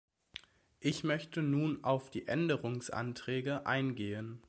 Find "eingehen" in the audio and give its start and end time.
3.67-4.39